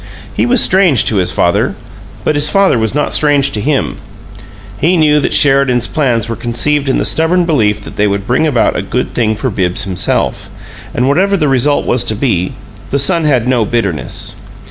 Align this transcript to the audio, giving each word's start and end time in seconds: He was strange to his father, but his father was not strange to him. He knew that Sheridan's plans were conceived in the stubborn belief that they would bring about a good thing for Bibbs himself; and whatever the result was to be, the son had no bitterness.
He 0.33 0.47
was 0.47 0.63
strange 0.63 1.05
to 1.05 1.17
his 1.17 1.31
father, 1.31 1.75
but 2.23 2.33
his 2.33 2.49
father 2.49 2.79
was 2.79 2.95
not 2.95 3.13
strange 3.13 3.51
to 3.51 3.61
him. 3.61 3.97
He 4.79 4.97
knew 4.97 5.19
that 5.19 5.31
Sheridan's 5.31 5.85
plans 5.85 6.27
were 6.27 6.35
conceived 6.35 6.89
in 6.89 6.97
the 6.97 7.05
stubborn 7.05 7.45
belief 7.45 7.81
that 7.81 7.97
they 7.97 8.07
would 8.07 8.25
bring 8.25 8.47
about 8.47 8.75
a 8.75 8.81
good 8.81 9.13
thing 9.13 9.35
for 9.35 9.51
Bibbs 9.51 9.83
himself; 9.83 10.49
and 10.95 11.07
whatever 11.07 11.37
the 11.37 11.47
result 11.47 11.85
was 11.85 12.03
to 12.05 12.15
be, 12.15 12.53
the 12.89 12.97
son 12.97 13.25
had 13.25 13.47
no 13.47 13.63
bitterness. 13.63 14.33